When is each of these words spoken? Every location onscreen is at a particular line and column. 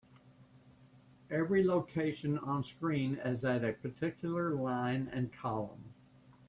Every 1.29 1.63
location 1.63 2.39
onscreen 2.39 3.23
is 3.23 3.45
at 3.45 3.63
a 3.63 3.73
particular 3.73 4.49
line 4.55 5.07
and 5.13 5.31
column. 5.31 5.93